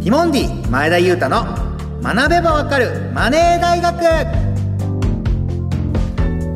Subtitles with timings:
[0.00, 1.44] ティモンディ前田裕太の
[2.02, 4.00] 学べばわかるマネー大学。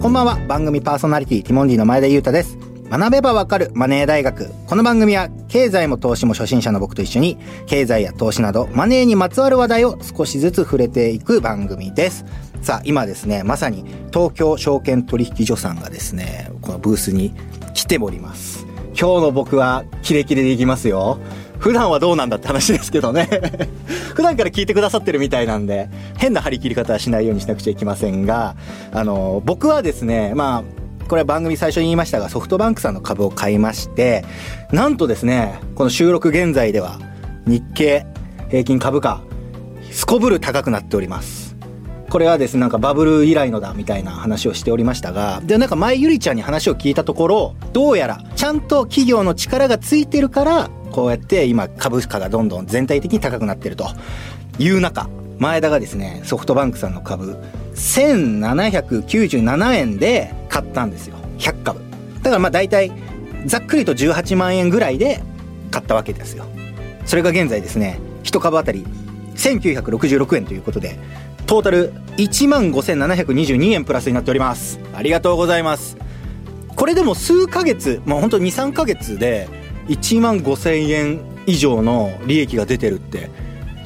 [0.00, 2.56] こんばんは番組パーソナリティティモンディの前田裕太です。
[2.88, 4.50] 学べばわかるマネー大学。
[4.66, 7.36] この番組は経済も投資も初心者の僕と一緒に
[7.66, 12.24] 経済や投資などマネーにまつわる話題を少しずつ触れていく番組です。
[12.62, 17.34] さあ今ですねまさに東京証券取引所さんがですねこのブースに
[17.74, 18.66] 来ております。
[18.98, 21.18] 今日の僕はキレキレでいきますよ。
[21.64, 23.26] 普段はどうなんだって話ですけどね。
[24.14, 28.54] 普段から聞いてくださってるみたいなんで変な張り切り方はしないようにしなくちゃいけませんが
[28.92, 34.26] あの僕はですねまあこれは番組最初に言いましたがソフトバンクさんの株を買いまして
[34.72, 36.98] なんとですねこの収録現在では
[37.46, 38.04] 日経
[38.50, 39.22] 平均株価
[39.90, 41.56] すこぶる高くなっております。
[42.10, 53.88] これはですねなんかバブル以来のだみたいな話をしておりましたがでなんか前ゆりちゃんに話を聞いたところどうやらちゃんと企業の力がついてるからこうやって今株価がどんどん全体的に高くなってると。
[54.60, 55.08] いう中
[55.40, 57.36] 前田がですねソフトバンクさんの株
[57.74, 61.16] 1797円で買ったんですよ。
[61.38, 61.80] 100株。
[62.22, 62.92] だからまあ大体
[63.46, 65.20] ざっくりと18万円ぐらいで
[65.72, 66.44] 買ったわけですよ。
[67.04, 68.86] それが現在ですね1株当たり
[69.34, 70.96] 1966円ということで
[71.46, 74.78] トータル1万5722円プラスになっております。
[74.94, 75.96] ありがとうございます。
[76.76, 83.30] これでも数ヶ月もうほんと23ヶ月で1万5000円以上の利益が出てるって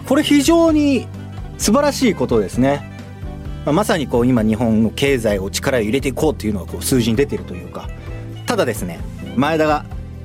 [0.07, 1.07] これ非常に
[1.59, 2.97] 素晴らしいことですね
[3.73, 7.89] ま、さにこう今日本の経済を力を入れていこうっていうのがこう数字に出てるというか
[8.47, 9.01] ただですね
[9.37, 9.85] 前田が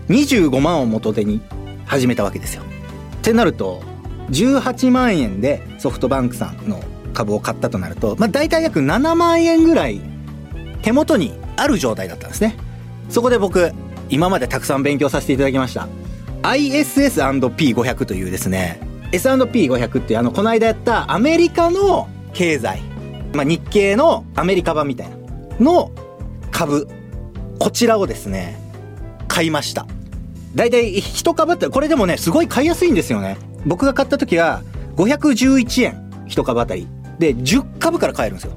[0.10, 1.42] 25万を元手に
[1.86, 2.64] 始めたわけですよ。
[2.64, 3.82] ってなると
[4.30, 6.82] 18万円でソフトバンクさんの
[7.14, 10.02] 株を買ったとなると、まあ、大体約7万円ぐらい
[10.82, 12.58] 手元にある状態だったんですね。
[13.10, 13.72] そこで僕
[14.14, 15.88] 今までたくさん勉強させていただきました。
[16.44, 18.80] ISS&P500 というですね
[19.12, 22.82] S&P500 ってあのこの間やったアメリカの経済
[23.34, 25.16] まあ、日経のアメリカ版みたいな
[25.60, 25.92] の
[26.52, 26.88] 株
[27.58, 28.60] こちらをですね
[29.28, 29.88] 買いました。
[30.54, 33.38] 大体1株ってこれでもねすごい買いやすいんですよね。
[33.66, 34.62] 僕が買った時は
[34.96, 36.88] 511円1株当たり。
[37.18, 38.54] で10株から買えるんですよ。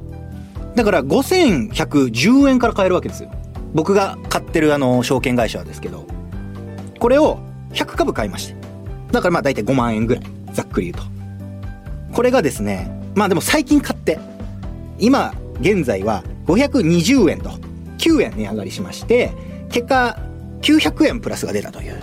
[0.74, 3.30] だから5110円から買えるわけですよ。
[3.76, 6.06] 僕が買ってるあの証券会社ですけど
[6.98, 7.38] これを
[7.72, 8.56] 100株買いまして
[9.12, 11.16] だからまあ大体5万円ぐらいざっくり言うと。
[12.14, 14.18] これがですねまあでも最近買って
[14.98, 17.50] 今現在は520円と
[17.98, 19.32] 9円値上がりしまして
[19.68, 20.18] 結果
[20.62, 22.00] 900円プラスが出たという。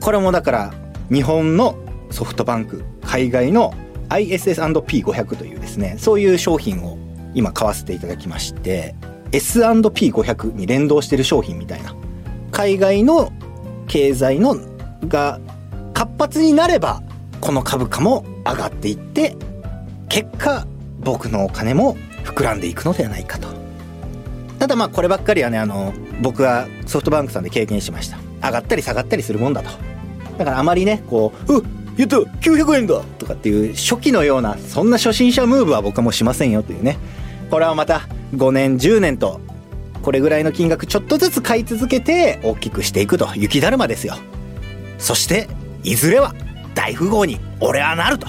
[0.00, 0.74] これもだから
[1.10, 1.74] 日本の
[2.10, 3.72] ソフトバンク海外の
[4.10, 6.98] ISS&P500 というですねそういう商品を
[7.32, 8.94] 今買わせていただきまして
[9.32, 11.94] S&P500 に連動してる商品みたいな。
[12.50, 13.30] 海外の
[13.86, 14.56] 経済の
[15.06, 15.40] が
[15.94, 17.02] 活発になれば
[17.40, 19.36] この株価も上がっていって
[20.08, 20.66] 結果
[21.00, 23.48] 僕のお金も膨らんでいくのではないかと。
[24.58, 28.18] ただまあこればっかりはねあの僕はソフトバンクさんで経験しました。
[28.44, 29.70] 上がったり下がったりするもんだと。
[30.36, 31.64] だからあまりねこう「うっ
[31.96, 36.98] 言った900円だ!」とかっていう初期のようなそんな初心者ムーブは僕はもうしませんよというね。
[37.50, 38.02] これはまた
[38.34, 39.40] 5年10年と
[40.02, 44.14] これぐらいの金額ちょっとずつ買い続けて大きくしていくと雪だるまですよ。
[44.98, 45.48] そして
[45.82, 46.34] いずれは
[46.74, 48.26] 大富豪に俺はなると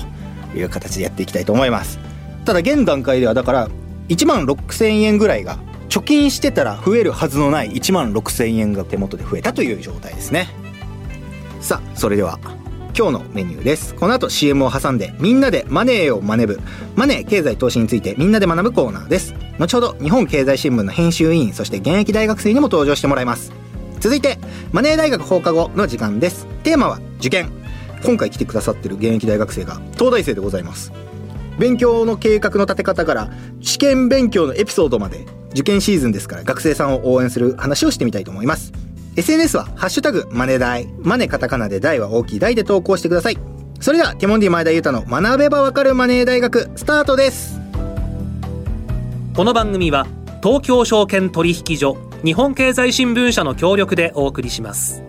[0.56, 2.00] いう形でやっていきたいと思います。
[2.46, 3.69] ただ現段階ではだから
[4.07, 5.59] 1万6000円ぐらいが
[5.90, 10.47] 貯金してたら増えるはずのない1万6000円が手元で増えたという状態ですね。
[11.62, 12.40] さあそれでは
[12.99, 13.95] 今日のメニューです。
[13.95, 16.59] この後 CM を挟んでみんなでマネーを学ぶ。
[16.97, 19.33] マネー経済投資についてみんなで学ぶコーナーです。
[19.57, 23.53] 後ほど日本経済新聞の編集委員そして現役大学生にも登場してもらいます。
[24.01, 24.38] 続いて
[24.73, 26.45] マネー大学放課後の時間です。
[26.63, 27.49] テーマは受験。
[28.03, 30.91] 今回来てくださってる現役大学生が東大生でございます。
[31.57, 38.73] 勉強の計画の立て方から試験勉強のエピソードまで受験シーズンですから学生さんを応援する話をしてみたいと思います。
[39.19, 43.38] SNS は「ハッシュタグマネ大」マネカタカナで大は大きい大で投稿してください。
[43.81, 47.60] それではティモンディ前田裕太の学べばわかるマネー大学スタートです。
[49.36, 50.07] この番組は
[50.42, 55.04] 東京証券取引所日本経済新聞社の協力でお送りします。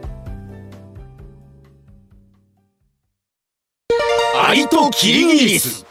[4.44, 5.86] アリとキリギリス。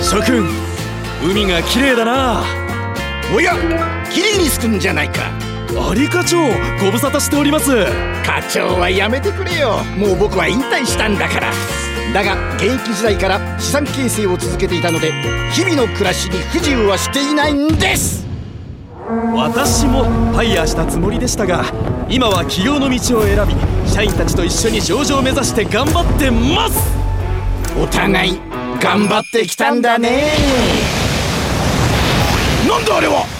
[0.00, 0.48] 諸君
[1.22, 2.42] 海が綺麗だな。
[3.34, 3.54] おや
[4.10, 6.36] キリギリス君じゃないかアリ課長
[6.84, 7.70] ご無沙汰しております。
[8.24, 9.78] 課長はやめてくれよ。
[9.96, 11.52] もう僕は引退したんだから。
[12.12, 15.12] だが現役時代から資産形成を続けていたので
[15.52, 18.26] 日々の暮らしに不自由はしていないんです。
[19.34, 21.64] 私もファイヤーしたつもりでしたが
[22.08, 23.54] 今は起業の道を選び
[23.88, 26.80] 社員たちと一緒に上場を目指して頑張ってます。
[27.80, 28.40] お互い
[28.80, 30.32] 頑張ってきたんだね。
[32.68, 33.39] なんだあれは？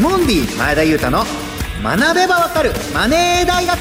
[0.00, 1.24] モンディ前田裕太の
[1.82, 3.78] 学べばわかるマネー大学。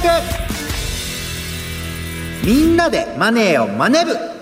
[2.44, 4.39] みんなでマネーを学ぶ。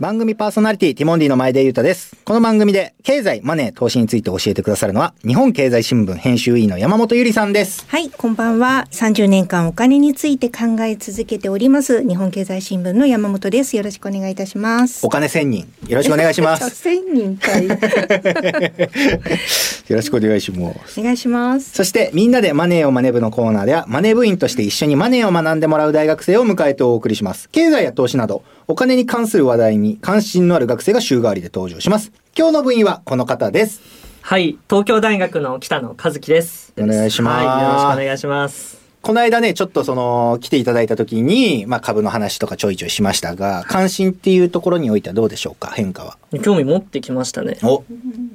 [0.00, 2.14] 番組パーソナリティティモンディの前田裕太です。
[2.24, 7.84] この番組で経済、マネー、投資について教えてくださるのは日本経済新聞編集委員の山本ゆりさんです。
[7.88, 8.86] はい、こんばんは。
[8.92, 12.06] 30年間お金について考え続けております。
[12.06, 13.76] 日本経済新聞の山本です。
[13.76, 15.04] よろしくお願いいたします。
[15.04, 16.70] お金千人よろしくお願いします。
[16.80, 17.66] 千人かい。
[17.66, 17.76] よ
[19.96, 21.00] ろしくお願いします。
[21.00, 21.72] お願いします。
[21.72, 27.48] そして、みんなでマネーを学ぶのコーナーでは、マネー部員として一緒にマネーを学んでもらう大学生を迎えてお送りします。
[27.50, 32.12] 経済や投資など、お金に関する話題に関心のある学生が週替わりで登場します。
[32.36, 33.80] 今日の部員はこの方です。
[34.20, 36.74] はい、東京大学の北野和樹です。
[36.78, 38.77] お願いしますはい、よろしくお願いします。
[39.00, 45.70] この間ね、ちょっとその、来ていただいた時に、まあ株の話とかちょいちょいしましたが、関心っていうところにおいてはどうでしょうか？
[45.70, 46.18] 変化は。
[46.42, 47.58] 興味持ってきましたね。
[47.62, 47.84] お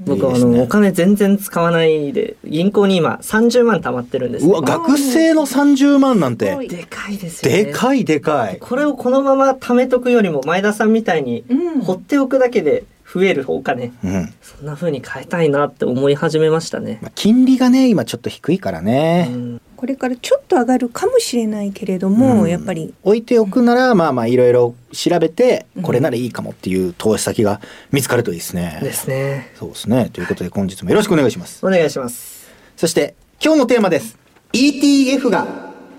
[0.06, 4.52] 僕はいあいですねのお金全然使わないで銀行に今30万貯まってるんです、ね。
[4.52, 7.66] うわ、学生の30万なんて、でかいですよね。
[7.66, 8.58] でかいでかい。
[8.60, 14.34] これをこのまま貯めとくよりも前田さんみたいにうん放っておくだけで増えるお金、うん。
[14.42, 17.00] そんな風に変えたいなって思い始めましたね。
[17.02, 19.28] まあ、金利がね、今ちょっと低いからね。
[19.30, 27.60] うんこれからちょっと上がるかもしれないけれども、うんやっぱり置いておくなら、まあまあいろいろ調べてうんこれならいいかもっていう投資先が
[27.92, 28.80] 見つかるといいですね。
[28.82, 29.52] ですね。
[29.56, 30.10] そうですね。
[30.14, 31.66] ということで本日もよろしくお願いします。
[31.66, 32.48] お願いします。
[32.78, 33.14] そして
[33.44, 34.18] 今日のテーマです。
[34.54, 35.46] ETF が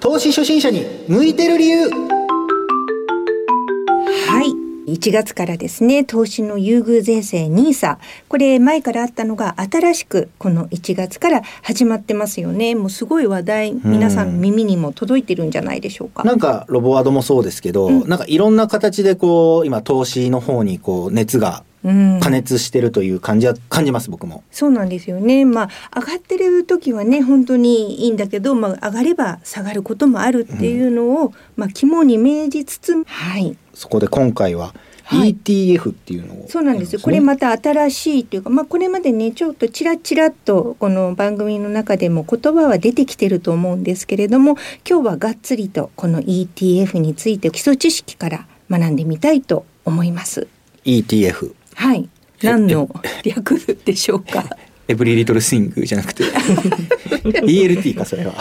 [0.01, 1.91] 投資初心者に向いてる理由。
[1.91, 2.01] は
[4.43, 4.64] い。
[4.87, 7.97] 1月からですね、投資の優遇税制 NISA。
[8.29, 12.75] これ前からあったのが新しくこの1月から始まってますよね。
[12.75, 16.25] もうすごい話題、皆さんの耳にも届いてるんじゃないでしょうか。
[16.25, 24.43] なんかロボワードもそうですけど、うんなんかいろんな形でこう今投資の方にこう熱がうん加熱してるという感じは感じます僕も。
[24.51, 25.47] そうなんですよね。
[25.47, 34.75] まあ上がってる時はね本当にいいんだけど、まあ上がれば下がることもあるっていうのを、まあ肝に銘じつつ、はい、そこで今回は
[35.07, 37.01] はい ETF っていうのを、そうなんですよ。
[37.03, 44.57] これまた新しいというか、まあこれまでねちょっとちらちらっとこの番組の中でも言葉は出てきてると思うんですけれども、
[44.89, 50.47] 今日はがっつりとこの ETF について基礎知識から学んでみたいと思います。
[50.87, 51.53] ETF。
[51.75, 52.09] はい。
[52.43, 52.89] 何の
[53.25, 54.45] 略でしょうか？
[54.89, 56.25] エブリリトルスイングじゃなくて
[57.25, 58.35] ELT かそれは。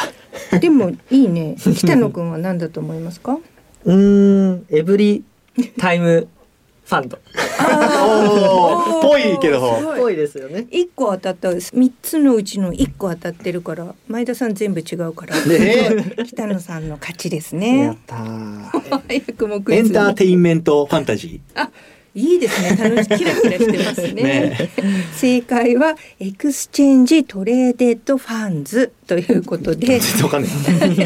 [0.59, 1.56] でもいいね。
[1.57, 3.38] 北野くんは何だと思いますか？
[3.85, 5.24] うーん、 Every
[5.77, 6.27] Time
[6.86, 7.18] Fund。
[8.06, 9.80] おーぽいけど。
[9.97, 10.68] ぽいですよね。
[10.69, 17.97] 一個当たった三つのうちの一個当たってるから前田さん全部違うから、ね北野さんの勝ちですやねっ。
[18.06, 19.01] たー。
[19.08, 21.39] 早くもクエンターテインメントファンタジ
[22.15, 22.77] いいですね。
[22.77, 24.24] 楽しキラキラしてますね。
[24.24, 24.70] ね。
[25.15, 29.75] 正解は Exchange Traded Funds ということー。
[29.79, 30.00] で。
[30.00, 30.51] 全然わかんない。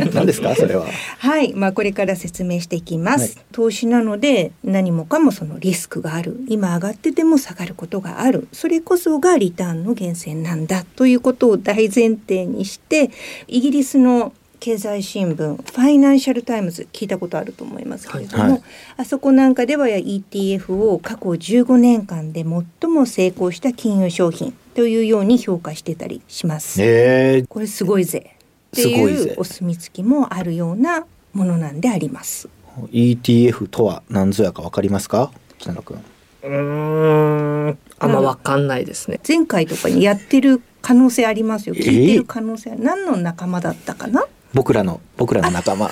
[0.14, 0.54] 何ですか？
[0.54, 0.86] それは。
[1.20, 3.46] はい、まあこれから説明していきます、はい。
[3.54, 6.42] 投資なので何もかもそのリスクがある。
[6.50, 8.50] 今上がってても下がることがある。
[8.52, 10.84] それこそがリターンの源泉なんだ。
[10.98, 13.12] ということを大前提にして
[13.48, 18.62] イギリスの経済新聞ファイナンシャル・タイムズ聞いたことあると思いますけれども、はいはい
[18.98, 22.44] あそこなんかでは ETF を過去15年間で
[22.82, 26.80] 最も成功した金融商品というように評価してたりします。
[26.82, 32.50] えこれすごいぜっていうお墨付きもあるようなものなんであります。
[32.92, 35.32] ー、ETF とは何ぞやかわかりますか？
[35.60, 35.98] 北野くん。
[35.98, 39.20] うーん、あんまわかんないですね。
[39.28, 41.76] 前回とかにやってる可能性ありますよ。
[41.78, 44.26] えー聞いてる可能性、何の仲間だったかな？
[44.54, 45.92] 僕らの僕らの仲間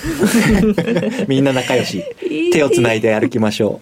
[1.28, 2.02] みんな仲良し
[2.52, 3.80] 手をつないで歩きましょ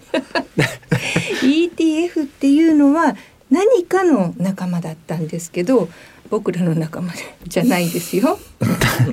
[1.41, 3.15] ETF っていうのは
[3.49, 5.87] 何かの仲間だったんですけど、
[6.29, 7.13] 僕らの仲間
[7.47, 8.39] じゃないですよ。
[8.61, 8.65] う。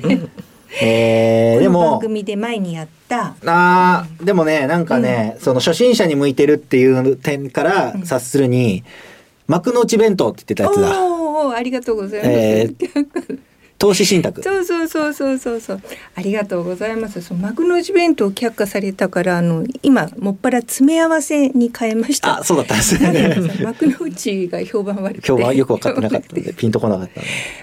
[0.81, 8.83] えー、でこの番も組で前にやったあーでもねなんかね、その初心者に向いてるっていう点から察するに、
[9.47, 11.05] 幕の内弁当って言ってたやつだ。
[11.05, 12.31] おーおーありがとうございます。
[12.31, 12.71] え
[13.83, 14.41] 投資信託。
[14.45, 15.61] そうそうそうそうそう。
[15.61, 15.81] そう
[16.15, 17.21] ありがとうございます。
[17.21, 22.39] その幕の内弁当を却下されたからあの今もっぱら詰め合わせに変えました。
[22.39, 23.35] あそうだったんですね。
[23.35, 25.29] さ 幕の内が評判悪くて。
[25.29, 27.21] 今日はよく分かってなかったんで ピンとこなかった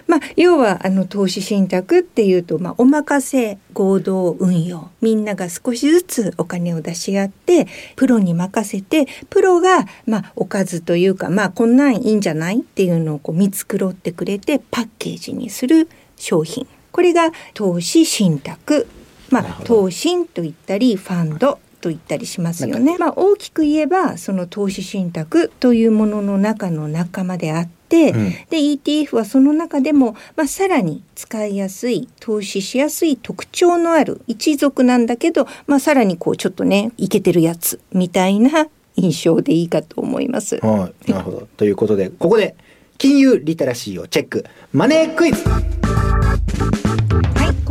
[0.07, 4.89] まあ、要はあの投資信託っていうと、まあ、お任せ合同運用。
[4.99, 15.87] みんなが少しずつお金を出し合ってプロに任せてプロが、まあ、おかずというか、まあ、こんなんいいんじゃないっていうのをこう見繕ってくれてパッケージにする
[16.19, 18.87] 商品これが投資信託、
[19.29, 22.97] まあ、投信と言ったりファンドと言ったりしますよね。
[22.97, 40.57] まあ、大きく言えばその投資信託というものの中の仲間であって、うんで ETF はその中でも、まあ、さらに使いやすい投資しやすい特徴のある一族なんだけど、まあ、さらにこうちょっとねイケてるやつみたいな印象でいいかと思います。
[40.57, 41.47] はい、なるほど。
[41.57, 42.55] ということで、ここで
[42.97, 44.45] 金融リテラシーをチェック。
[44.73, 45.43] マネークイズ。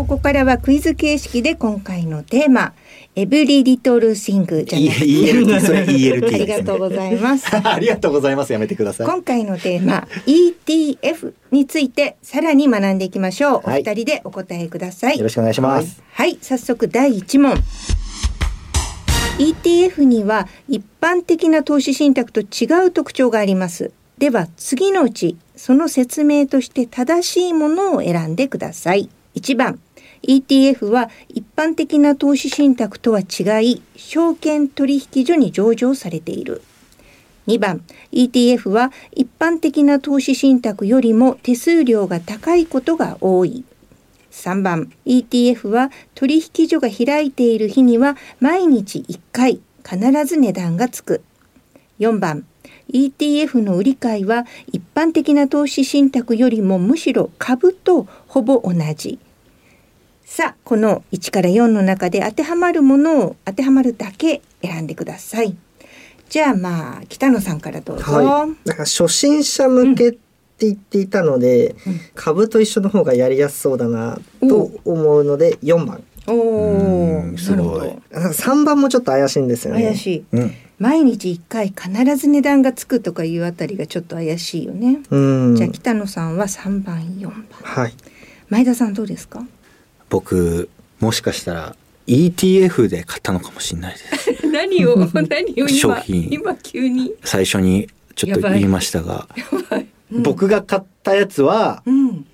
[0.09, 2.73] はい、ここからはクイズ形式で今回のテーマ
[3.15, 6.35] 「エブリリトルシング」じゃなくて ELT、それ ELT。
[6.35, 7.47] ありがとうございます。
[7.55, 8.53] ありがとうございます。
[8.53, 9.07] やめてください。
[9.07, 13.61] 今回のテーマ ETF についてさらに学んでいきましょう。
[13.65, 15.19] おはい二人でお答えください。
[15.19, 16.03] よろしくお願いします。
[16.11, 17.55] はい、早速第一問。
[19.39, 23.93] ETF には一般的な投資信託と違う特徴があります。
[24.19, 29.11] では次のうちその説明として正しいものを選んでください。
[29.37, 29.79] 1番
[30.23, 36.63] ETF は一般的な投資信託とは違い証券取引所に上場されている。
[37.47, 37.83] 2番
[38.13, 43.65] ETF は一般的な投資信託よりも手数料が高いことが多い。
[44.31, 51.23] 3番 ETF は取引所が開いている日には毎日1回必ず値段がつく
[51.99, 52.45] 4番
[52.93, 59.19] ETF の売り買いは一般的な投資信託よりもむしろ株とほぼ同じ
[60.31, 65.57] さあこの1から4の中で当てはまるものを当てはまるだけ選んでください
[66.29, 68.69] じゃあまあ北野さんからどうぞ、はい。
[68.69, 70.19] なんか初心者向けって
[70.67, 76.05] 言っていたので、うん株と一緒の方がやりやすそうだなと思うので4番。
[76.27, 79.87] おうんおすごいなるほなんか3番もちょっと怪しいんですどよね。
[79.87, 80.53] 怪しいうん。
[80.79, 85.19] 毎日1回必ず値段がつくとかいうあたりがちょっと怪しいよね、う
[85.53, 85.57] ん。
[85.57, 87.95] じゃあ北野さんは3番4番はい。
[88.51, 89.47] 前田さんどうですか？
[90.11, 90.69] 僕、
[91.01, 94.47] もしかしたら ETF で買ったのかもしれないです。
[94.51, 97.13] 何を何を商品今急に？
[97.25, 99.29] 最初にちょっと言いましたが、
[100.11, 102.27] うん僕が買ったやつは、うん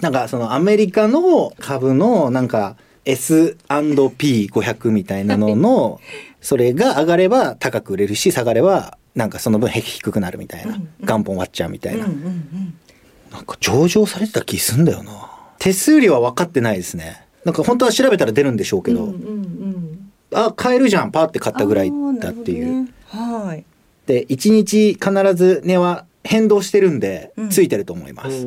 [0.00, 2.74] なんかそのアメリカの株のなんか
[3.04, 6.00] S&P500 みたいなのの、
[6.42, 10.88] それが上がれば高く売れるし、下がればなんかその分低くなるみたいなうん。
[11.00, 12.06] 元本割っちゃうみたいな。
[12.06, 12.74] うんうんうん
[13.30, 15.31] なんか上場されてた気すんだよな。
[15.62, 17.24] 手数料は分かってないですね。
[17.44, 20.12] なんか本当は調べたら出るんでしょうけど、うんうんうん。
[20.34, 22.82] あ、買えるじゃん、パーって買ったぐらいだっていう。
[22.82, 22.92] ね。
[23.06, 23.64] はい。
[24.06, 28.44] で、1日必ず値は変動してるんでうん、ついてると思います。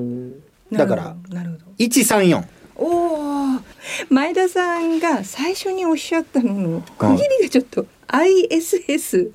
[0.74, 2.44] だからなるほど134。
[2.76, 3.60] おお
[4.10, 9.32] 前田さんが最初におっしゃったのの区切りがちょっと ISS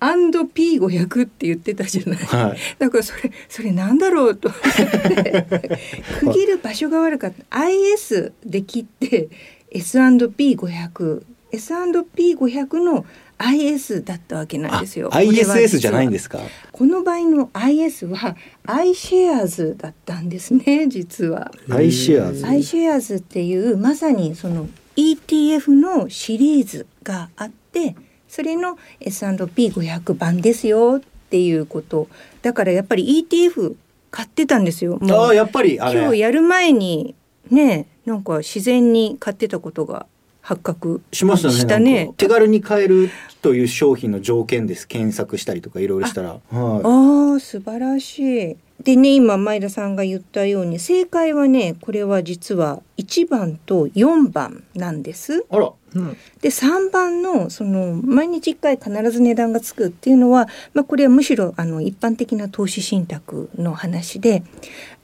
[0.00, 2.58] P500 って言ってたじゃない、はい。
[2.78, 4.50] だからそれそれなんだろうと
[6.20, 9.28] 区切る場所が悪かった IS で切って
[9.70, 13.06] S&P500 S&P500 の
[13.38, 15.08] IS だったわけなんですよ。
[15.12, 16.40] あ ISS じゃないんでですか？
[16.72, 18.36] この場合の IS は
[18.66, 21.50] iShares だったんですね実は。
[21.68, 22.42] iShares。
[22.44, 27.94] iShares っていうまさにその ETF のシリーズがあって
[28.28, 32.08] それの S&P500 版ですよっていうこと
[32.42, 33.74] だからやっぱり ETF
[34.10, 34.98] 買ってたんですよ。
[35.10, 36.00] ああ、やっぱりあれ。
[36.00, 37.14] 今日やる前に
[37.50, 40.06] ねなんか自然に買ってたことが
[40.40, 41.54] 発覚しましたね。
[41.54, 43.10] したね手軽に買える
[43.42, 44.88] という商品の条件です。
[44.88, 46.30] 検索したりとかいろいろしたら。
[46.30, 46.40] はい。
[46.50, 48.56] ああ素晴らしい。
[48.82, 55.44] でね今前田さんが言ったように正解はねこれは実は1番と4番なんです。
[55.50, 55.72] あら。
[55.98, 56.16] うん。
[56.40, 64.42] で3番のその毎日1回必ず値段がつくっていうのは、まあ、これはむしろあの一般的な投資信託の話で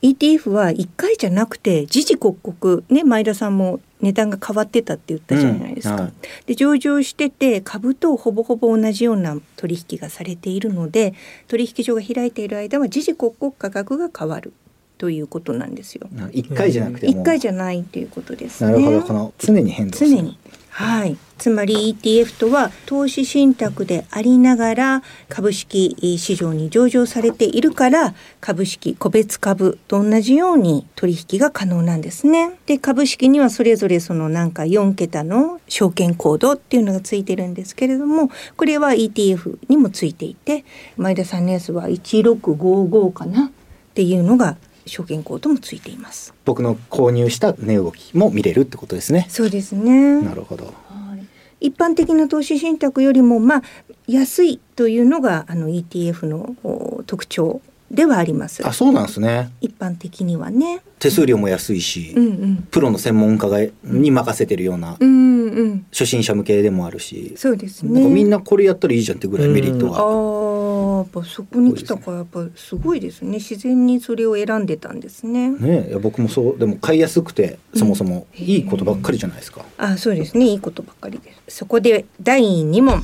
[0.03, 5.95] ETF は1回じゃなくて時々刻々ね前田さんも値段が変わってたって言ったじゃないですか。
[5.95, 6.13] うんはい
[6.47, 11.15] で上場してて株とほぼほぼ同じような取引がされているので
[11.49, 14.53] 取引所が開いている間は時々刻々価格が変わる
[14.99, 16.09] ということなんですよ。
[16.13, 17.13] な一回じゃなくても。
[17.13, 18.73] 1回じゃないということですね。
[18.73, 19.03] なるほど。
[19.03, 20.39] この常に変動する常に。
[20.77, 21.17] はい。
[21.39, 32.59] つまり ETF とは投資信託でありながら株式市場に上場されているから株式個別株と同じように取引が可能なんですね。
[32.67, 40.65] で株式にはそれぞれそのなんか4桁の証券コードっていうのがついてるんですけれどもこれは ETF にもついていて
[40.97, 43.51] 前田さんのやつは1655かなっ
[43.95, 46.35] ていうのが証券コードもついています。
[46.45, 49.27] 僕の購入した値動きも見れるってことですね。
[49.29, 50.23] そうですね。
[50.23, 50.73] なるほど。
[51.61, 53.63] 一般的な投資信託よりもまあ
[54.07, 57.63] 安いというのがあの ETF のお特徴
[57.95, 58.67] ではあります。
[58.67, 59.51] あ、そうなんですね。
[59.61, 60.83] 一般的にはね。
[60.99, 62.57] 手数料も安いし、うんうん。
[62.71, 65.87] プロの専門家がに任せてるようなうんうん。
[65.93, 68.13] 初心者向けでもあるし、そうですなん。
[68.13, 70.95] みんなこれやったらいいじゃんってぐらいメリットあは。
[70.95, 73.33] あ、やっぱそこに来たからやっぱすごいですね。
[73.33, 75.51] 自然にそれを選んでたんですね。
[75.51, 79.65] ねいや僕もそうでも買いやすくてそもそもいいことばっかりじゃないですか。
[79.79, 83.03] あそうですねいいことばっかりですそこで第2問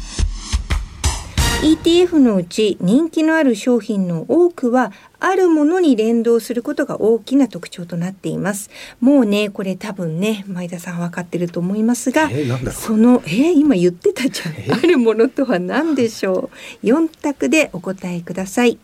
[1.62, 8.70] ETF のうち人気のある商品の多くはあるものに連動することが大きな特徴となっています。
[8.98, 14.54] もうねこれ多分ね前田さん分かってると思いますがえーそのえー今言ってたじゃん。
[14.54, 16.48] えあるものとは何でしょ
[16.82, 18.78] う？4択でお答えください。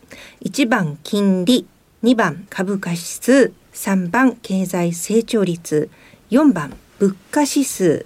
[0.45, 1.67] 1番金利
[2.03, 5.89] 2番株価指数3番経済成長率
[6.31, 8.05] 4番物価指数。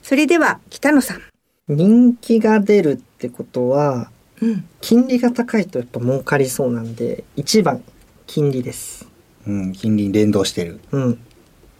[0.00, 1.22] それでは北野さん。
[1.68, 4.10] 人気が出るってことは
[4.40, 7.84] うん金利が高いとやっぱ儲かりそうなんで1番
[8.26, 9.06] 金利です
[9.46, 10.80] うん、金利に連動してる。
[10.92, 11.18] うん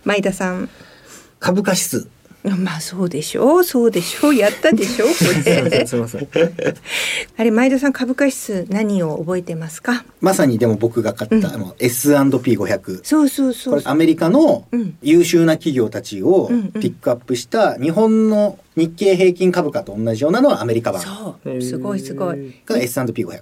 [0.05, 0.69] 前田さん
[1.39, 2.09] 株価指数。
[2.45, 3.65] まあそうでしょう。
[3.65, 4.35] そうでしょう。
[4.35, 6.29] やったでしょうこすいませんれすいません。
[7.39, 10.05] あれ前田さん株価指数何を覚えてますか？
[10.21, 11.47] まさにでも僕が買った、うん。
[11.47, 13.01] あの S&P500。
[13.05, 13.75] そうそうそう。
[13.75, 14.97] これアメリカのうん。
[15.03, 21.01] 優秀な企業たちをピックアップした日本の日経平均株価と同じようなのはアメリカ版。
[21.03, 21.63] そう。
[21.63, 22.55] すごいすごい。
[22.67, 23.41] が S&P500。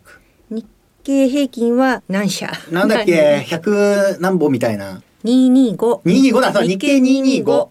[0.50, 0.66] 日
[1.04, 2.50] 経平均は何社？
[2.70, 5.02] なんだっけ 100何本みたいな。
[5.24, 6.52] 225 225だ。
[6.52, 7.68] そう日経225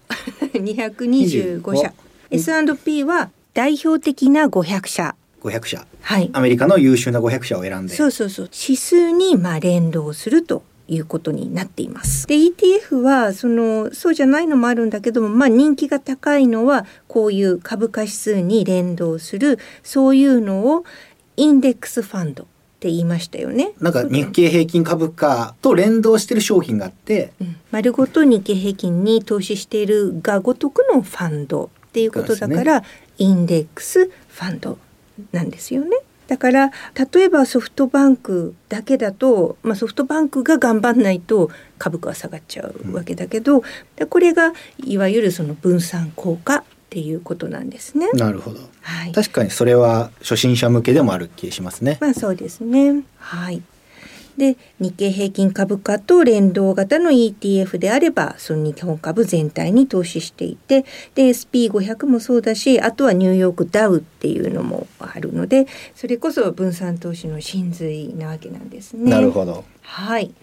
[0.53, 1.93] 225 社。
[2.31, 5.15] S&P は代表的な500社。
[5.41, 5.85] 500社。
[6.01, 6.29] はい。
[6.33, 7.95] アメリカの優秀な500社を選んで。
[7.95, 8.49] そうそうそう。
[8.53, 12.27] 指数にまあ連動するということになっています。
[12.27, 20.83] で ETF はそのそうじゃないのもあるんだけども、まあ、人気が高いのはこういう株価指数に連動するそういうのを
[21.37, 22.47] インデックスファンド
[22.79, 23.73] って言いましたよね。
[23.81, 32.83] なんか日経平均株価と連動してる商品があって、うん丸ごと日経平均に投資しているがごとくのファンドっていうことだから、
[33.17, 34.77] インデックスファンド
[35.33, 35.97] なんですよね。
[36.27, 36.71] だから
[37.13, 43.61] 例えばソフトバンクだけだと、まあ、ソフトバンクが頑張んないと株価は下がっちゃうわけだけど、
[43.97, 48.09] でこれがいわゆるその分散効果っていうことなんですね。
[48.13, 48.59] なるほど。
[48.81, 51.99] はい、確かにそれは初心者向けでもある気がしますね。
[52.01, 53.03] まあそうですね。
[53.19, 53.61] はい。
[54.37, 69.11] で日経平均株価と連動型の ETF であればその日本株全体に投資していてで SP500 もそうだしあとはニューヨークダウっていうのもあるのでそれこそ分散投資の真髄なわけなんですね。
[69.11, 69.65] なるほど。
[69.81, 70.33] はい。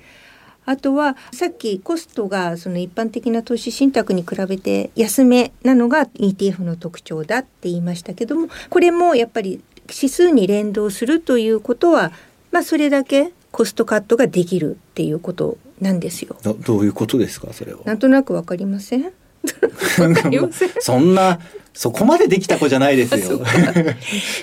[0.66, 12.12] あとはさっきコストがその一般的な投資信託に比べて安めなのが ETF の特徴だって言いましたけどもこれもやっぱり指数に連動するということは
[12.50, 16.36] まあそれだけコストカットができるっていうことなんですよ。
[16.42, 17.80] どどういうことですかそれは？
[17.84, 19.12] なんとなくわかりません？
[20.80, 21.38] そんな
[21.76, 23.38] そこまでできた子じゃないですよ。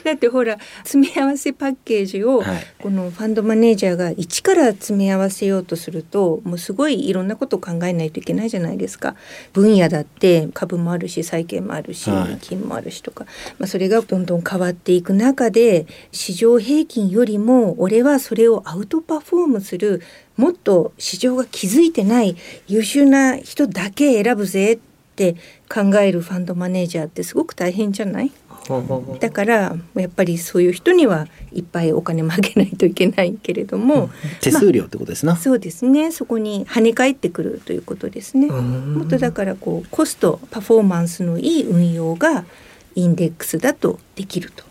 [0.05, 2.67] だってほら詰め合わせパッケージをはい。
[2.77, 9.15] このファンドマネージャーが一から詰め合わせようとするともうすごいいろんなことを考えないといけないじゃないですか。
[9.51, 12.37] 分野だって株もあるし債券もあるしはい。
[12.39, 13.25] 金もあるしとか、
[13.57, 20.03] まあ、それがどんどん変わっていく中で市場平均よりも俺はそれをアウトパフォームする
[20.37, 22.35] もっと市場が気づいてない
[22.67, 24.92] 優秀な人だけ選ぶぜって
[25.69, 28.32] 考えるファンドマネージャーってすごく大変じゃない？
[29.19, 35.36] だからやっぱりそういう人にはいっぱいお金もあげないといけないけれども、手数料ってことですな。
[35.36, 38.47] そうですねそこに跳ね返ってくるということですね。
[38.47, 42.45] もっとだからこうコストパフォーマンスのいい運用が
[42.95, 44.63] インデックスだとできると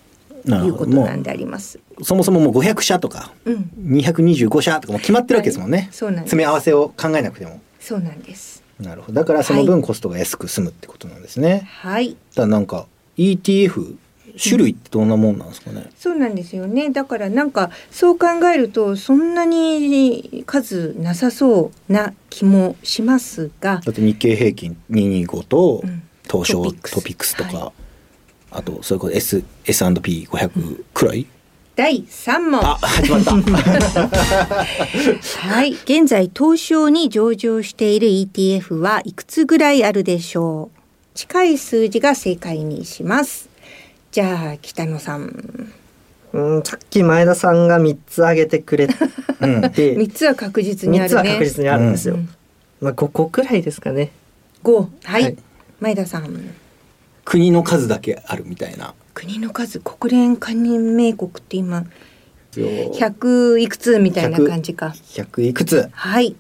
[0.55, 1.79] いうことなんであります。
[1.99, 5.91] うそもそももう500社とかうん、225社とかも決まってるわけですもんね。
[5.93, 6.31] そうなんです。
[6.31, 7.61] 詰め合わせを考えなくても。
[7.79, 8.62] そうなんです。
[8.83, 9.14] なるほど。
[9.14, 11.68] だからその分コストが安く済むってことなんですね。
[11.81, 12.16] はい。
[12.35, 13.97] ただなんか ETF
[14.42, 15.90] 種類ってどんなもんなんですかね？
[15.97, 16.90] そうなんですよね。
[16.90, 27.73] だからなんかそう考えるとそんなに数なさそうな気もしますが、だって日経平均225とうん東証トピックストピックスとか、は
[28.53, 31.27] あとそれこそ S S&P500 くらい、
[31.75, 32.61] 第3問。
[32.63, 33.33] あ始まった。
[35.41, 35.73] はい。
[35.73, 40.79] 現在東証に上場している ETF はいくつぐらいあるでしょう？
[41.15, 43.49] 近い数字が正解にします。
[44.11, 45.73] じゃあ北野さん。
[46.35, 48.95] うんさっき前田さんが3つ挙げてくれて、
[49.41, 49.61] うん。
[49.61, 52.29] 3つは確実にあ3つるねは確実にあるんですよ、うん。
[52.83, 54.11] まあ5個くらいですかね。
[54.65, 55.37] 5はい、はい。
[55.81, 56.55] 前田さん。
[57.25, 61.85] 国の数だけあるみたいな国の数国連加盟国って今
[62.53, 64.88] 100いくつみたいな感じか。
[64.88, 65.88] 100いくつ？
[65.92, 66.37] はい。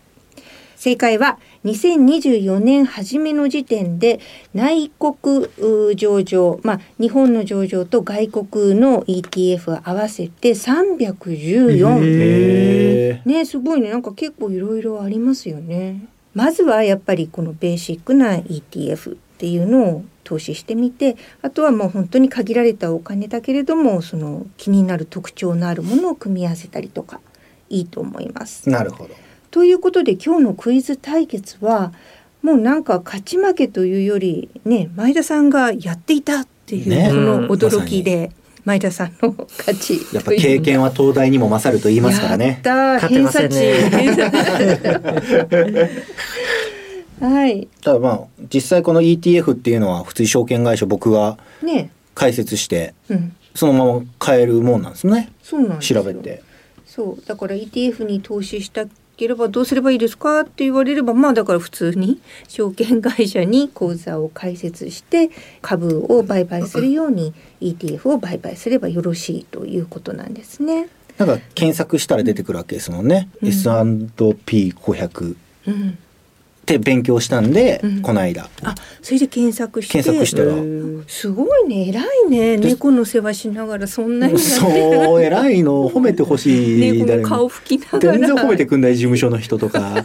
[0.76, 4.18] 正解は2024年初めの時点で
[4.52, 12.00] 内国う上場、まあ、日本の上場と外国の ETF 合わせて314。
[12.02, 13.90] へねすごいね。
[13.90, 16.04] なんか結構いろいろありますよね。
[16.34, 27.18] まずはやっぱりこのベーシックな ETF っていうのを投資してみてあとはもう本当に限られたお金だけれどもその気になる特徴のあるものを組み合わせたりとか
[27.68, 28.68] いいと思います。
[28.68, 29.10] なるほど。
[29.50, 31.92] ということで今日のクイズ対決は
[32.40, 38.30] もうなんか勝ち負けというよりね前田さんがやっていたっていうの驚きで、
[38.64, 42.46] 前田さんの勝ちやっぱ経験は東大にも勝ると言いますからね。
[42.46, 43.90] やったー勝てませんね。
[43.90, 44.40] 偏差値
[47.26, 47.68] はい。
[47.82, 48.20] ただまあ
[48.52, 51.90] 実際この ETF っていうのは普通に証券会社僕がね。
[52.14, 53.36] 解説してうん。
[53.54, 55.30] そのまま買えるもんなんですね。
[55.42, 56.02] そうなんですよ。
[56.02, 56.42] 調べて。
[56.86, 57.26] そう。
[57.26, 65.30] だから ETF に投資したければどうすればいいですかって言われればまあだから普通に証券会社に口座を開設して
[65.60, 70.88] 株を売買するように ETF を売買すればよろしいということなんですね。
[71.18, 73.48] なんか検索したら出てくるわけですもんね、うん。
[73.48, 75.36] S&P500
[75.68, 75.94] うん、っ
[76.64, 78.02] て勉強したんで、うん。
[78.02, 78.48] この間。
[78.62, 80.02] あそれで検索して。
[80.02, 80.52] 検索したら。
[81.06, 81.88] すごいね。
[81.88, 82.56] 偉いね。
[82.56, 84.66] 猫の世話しながらそんなにそ
[85.16, 85.90] う偉いの。
[85.90, 86.92] 褒めてほしい。
[87.00, 88.18] 猫の顔拭きながら。
[88.18, 90.04] 全然褒めてくんない事務所の人とか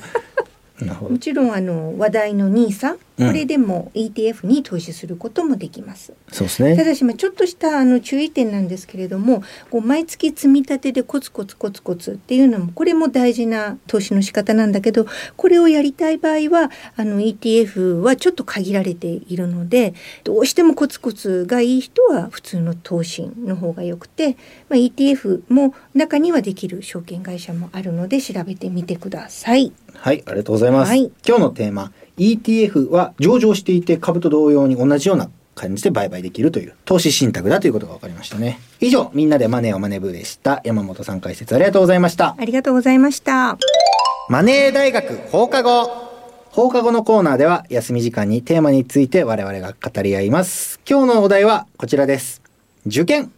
[0.86, 6.14] もちろんあの話題の NISA うんこれでも ETF に投資することもできます。
[6.32, 24.38] そうですねただしまあちょっとしたあの注意点なんですけれどもこう毎月積み立てでコツコツコツコツっていうのもこれも大事な投資の仕方なんだけどこれをやりたい場合はあの ETF はちょっと限られているのでどうしてもコツコツがいい人は普通の投資の方がよくて、
[24.70, 29.74] まあ、ETF も中にはできる証券会社もあるので調べてみてください。
[30.00, 31.12] はいありがとうございます、はい。
[31.28, 38.60] 今日のテーマ ETF は上場していて株と同様に同じような感じで売買できるという投資信託だということが分かりましたね。
[38.80, 40.62] 以上みんなでマネーをマネブでした。
[40.64, 42.36] 山本さん解説ありがとうございました。
[42.38, 43.58] ありがとうございました。
[44.30, 46.08] マネー大学放課後。
[46.52, 50.80] 放課後のコーナーでは休み時間にテーマについて我々が語り合います。
[50.90, 52.42] 今日のお題はこちらです。
[52.88, 53.32] 受験。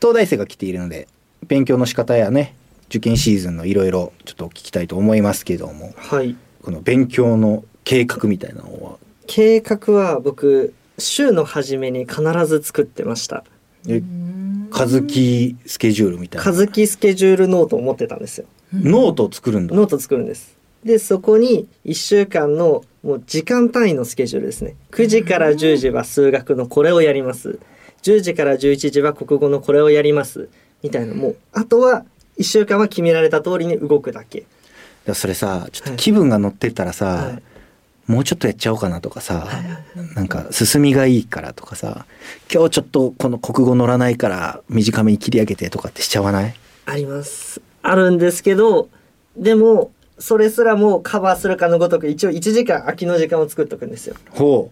[0.00, 1.08] 東大生が来ているので
[1.46, 2.54] 勉強の仕方やね
[2.88, 6.36] 受験シーズンのいろいろちょっと聞きたいと思いますけどもはい。
[6.62, 8.96] この勉強の計画みたいなのは？
[9.26, 13.44] 計画は僕週の初めに必ず作ってました。
[13.88, 14.02] え
[14.72, 18.46] 和樹スケジュールみたいな和樹スケジュールノートを持ってたんですよ。
[18.72, 19.74] ノートを作るんだ。
[19.74, 20.56] ノート作るんです。
[20.84, 24.74] でそこに1週間のもう時間単位のスケジュールですね。
[24.92, 27.58] 9時から10時は数学のこれをやります。
[28.02, 30.48] 10時から11時は国語のこれをやります。
[30.82, 32.04] みたいなもうあとは
[32.38, 34.46] 1週間は決められた通りに動くだけ。
[35.14, 37.42] それさちょっと気分が乗ってったらさ、はい。
[38.06, 39.48] もうちょっとやっちゃおうかなとかさ、
[40.14, 42.06] なんか進みがいいからとかさ
[42.52, 46.54] 今日ちょっとこの国語乗らないから短めに切り上げてとかってしちゃわない？
[46.86, 47.60] あります。
[47.82, 48.88] あるんですけど
[49.36, 54.14] でもそれすらもカバーするかのごとく一応1時間空きの時間を作っとくんですよ。
[54.30, 54.70] ほ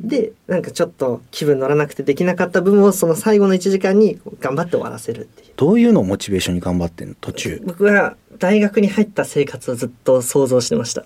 [0.00, 5.52] でなんかちょっと気分乗らなくてできなかった分をその最後の1時間に頑張って終わらせるっていう。
[5.56, 7.62] どういうのをモチベーションに頑張ってんの途中？
[7.64, 11.04] 僕は大学に入った生活をずっと想像してました。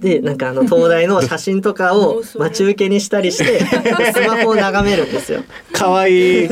[0.00, 3.60] でなんかあの東大の写真とかを待ち受けにしたりして
[4.14, 5.42] スマホを眺めるんですよ。
[5.72, 6.48] かわいい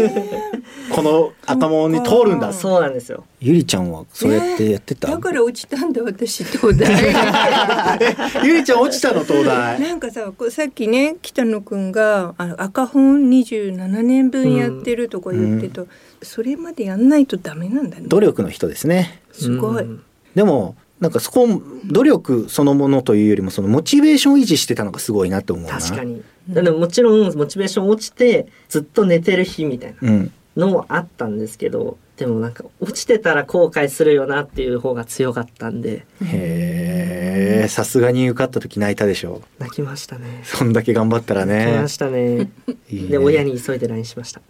[0.95, 2.53] この頭に通るんだ。
[2.53, 3.25] そうなんですよ。
[3.41, 6.45] ゆりちゃんはそうやってやってた、だから落ちたんだ私。
[6.45, 7.99] 東大
[8.45, 15.83] ゆりちゃん落ちたの東大なんかさこうさっきね北野くんがあの赤本27年分やってるとか言ってた、
[16.23, 18.05] それまでやんないとダメなんだね。
[18.07, 19.21] 努力の人ですね。
[19.33, 20.03] すごい、うん。
[20.35, 21.47] でもなんかそこ
[21.87, 25.79] 努力そのものというよりもそのモチベーションを維持してたのがすごいなと思うな。
[25.79, 26.23] 確かに。
[26.49, 30.09] でももちろんモチベーション落ちてずっと寝てる日みたいな。
[30.09, 39.43] うんのもあったんですけどでもなんか落ちてたら後悔するよなっていう方が強かったんでへへえさすがに受かった時泣いたでしょ。
[39.59, 40.43] 泣きましたね。
[40.45, 41.65] そんだけ頑張ったらね。
[41.65, 42.51] 泣きましたね。
[42.91, 44.41] で親に急いで LINE しました。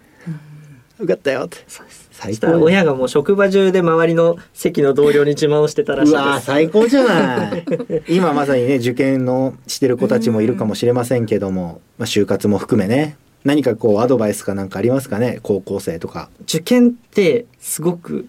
[0.99, 1.59] 受かったよって。
[1.67, 2.09] そうです。
[2.13, 6.47] そ最したら高親がもう職場中で周りの席の同僚に自慢をしてたらしいです。
[6.47, 7.65] 最高じゃない。
[8.09, 15.39] 今まさにね受験のしてる子たちもいるかもしれませんけども、まあ、就活も含めね何かこうアドバイスかなんかありますかね？
[15.43, 18.27] 高校生とか、受験ってすごく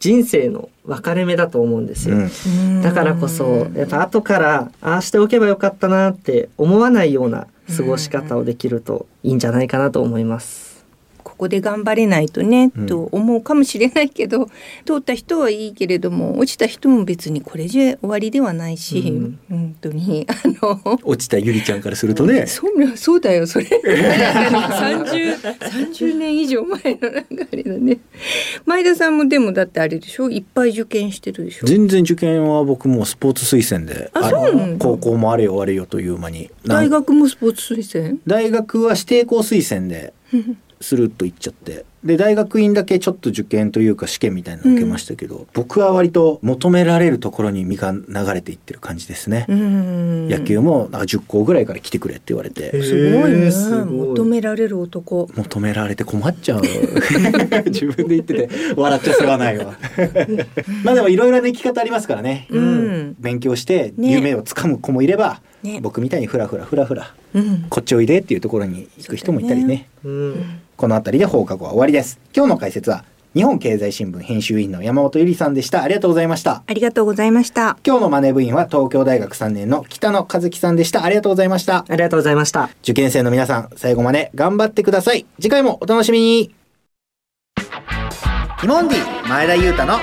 [0.00, 10.73] 人生の分かれ目だと思うんですよ、うん、だからこそやっぱ後からああしておけばよかったなって思わないような過ごし方をできるといいんじゃないかなと思います。
[11.24, 12.86] ここで頑張れないとね、うん。
[12.86, 14.46] と思うかもしれないけど
[14.86, 19.38] 通った人はいいけれども落ちた人も別にこれじゃ終わりではないし、うん。
[19.48, 20.26] 本当に。
[20.30, 22.46] あの落ちたゆりちゃんからするとね。
[22.46, 23.66] そうそうだよそれ。
[23.74, 27.98] 三十三十年以上前のなんかあれだね。
[28.66, 30.30] 前田さんもでもだってあれでしょ？
[30.30, 31.66] いっぱい受験してるでしょ？
[31.66, 36.50] 全然受験は僕もうスポーツ推薦であの高校もあれよあれよという間に。
[36.66, 38.18] 大学もスポーツ推薦？
[38.26, 40.12] 大学は指定校推薦で
[40.84, 41.86] するっと言っちゃって。
[42.04, 52.24] で大学院だけちょっと受験というか試験みたいなの受けましたけど、僕は割と求められるところに身が流れていってる感じですね、うん野球もなんか10校ぐらいから来てくれって。
[52.34, 53.50] 言われて、すごいね。
[53.50, 56.62] 求められる男求められて困っちゃう。
[57.66, 59.78] 自分で言ってて笑っちゃ世話ないわ。
[60.84, 64.12] まあでもいろいろな生き方ありますからね、うん、勉強してね。
[64.12, 65.80] 夢をつかむ子もいれば、ね。
[65.82, 69.88] 僕みたいにフラフラフラフラうん、こっちおいでっていうところに行く人もいたりね。
[70.04, 70.34] うん。
[70.76, 72.18] この辺りで放課後は終わりです。
[72.34, 73.04] 今日の解説は
[73.34, 75.82] 日本経済新聞編集員の山本ゆりさんでした。
[75.82, 76.64] ありがとうございました。
[76.66, 77.78] ありがとうございました。
[77.86, 81.04] 今日のマネ部員は東京大学3年の北野和樹さんでした。
[81.04, 81.84] ありがとうございました。
[81.88, 82.68] ありがとうございました。
[82.82, 85.24] 受験生の皆さん最後まで頑張ってください。
[85.40, 86.54] 次回もお楽しみに。
[87.56, 89.98] ティモンディ前田裕太の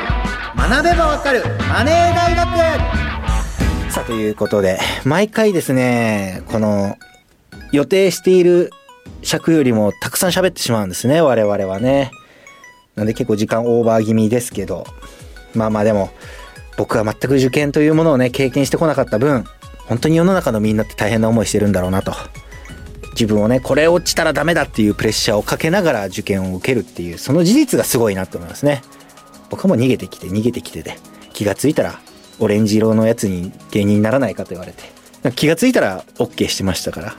[0.56, 3.92] 学べばわかるマネー大学。
[3.92, 6.96] さあということで毎回ですねこの
[7.74, 8.72] 予定している
[9.22, 12.12] 尺よりもたくさん喋ってしまうんですね我々はね。
[12.96, 14.86] なんで結構時間オーバー気味ですけど。
[15.54, 16.12] まあまあでも
[16.78, 19.44] 僕は全く受験というものをね経験してこなかった分
[19.86, 22.14] 本当に世の中のみんなって大変な思いしてるんだろうなと。
[23.12, 28.82] 自分をねこれ落ちたらダメだっていうプレッシャーをかけながら受験を受けるっていうその事実がすごいなと思いますね。
[29.50, 30.98] 僕も逃げてきて逃げてきてで
[31.34, 32.00] 気がついたら
[32.40, 34.84] オレンジ色のやつに芸人にならないかと言われて。
[35.36, 37.16] 気がついたら OK してましたから。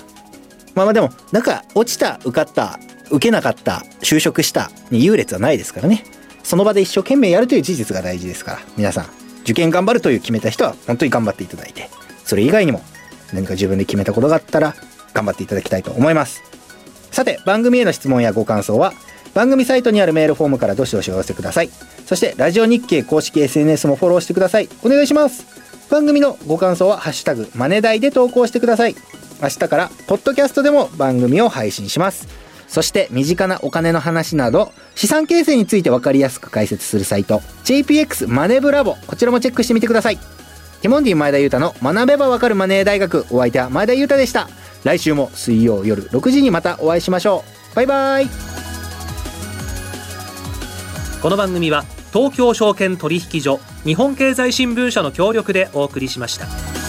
[0.74, 2.78] まあまあでもなんか落ちた受かった
[3.10, 6.04] 受けなかった就職したに優劣はないですからね。
[6.42, 8.58] その場で一生懸命やるという事実が大事ですから。
[8.76, 9.06] 皆さん
[9.42, 11.90] 受験頑張るという決めた人は本当に頑張っていただいて。
[12.24, 12.82] それ以外にも
[13.32, 14.74] 何か自分で決めたことがあったら
[15.12, 16.42] 頑張っていただきたいと思います。
[17.10, 18.92] さて番組への質問やご感想は
[19.34, 21.70] 番組サイトにあるメールフォームからどしどしお寄せください。
[22.06, 24.68] そしてラジオ日経公式 SNS もフォローしてください。
[24.82, 25.44] お願いします。
[25.90, 28.96] 番組のご感想は「ハッシュタグマネダイ」で投稿してください。
[29.42, 32.28] 明日からポッドキャストでも番組を配信します。
[32.68, 38.96] そして身近なお金の話など資産形成について分かりやすく解説するサイト JPX マネブラボ。
[39.06, 40.16] こちらもチェックしてみてください。
[40.80, 43.26] ティモンディ前田裕太の学べばわかるマネー大学。
[43.30, 44.48] お相手は前田裕太でした。
[44.84, 47.76] 来週も水曜夜6時にまたお会いしましょう。
[47.76, 48.28] バイバイ。
[51.20, 56.81] この番組は東京証券取引所日本経済新聞社の協力でお送りしました。